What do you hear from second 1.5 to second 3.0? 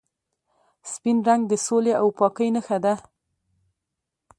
سولې او پاکۍ نښه ده.